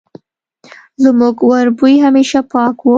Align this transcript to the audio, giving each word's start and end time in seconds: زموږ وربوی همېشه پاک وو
زموږ 1.03 1.35
وربوی 1.49 1.95
همېشه 2.05 2.39
پاک 2.53 2.77
وو 2.81 2.89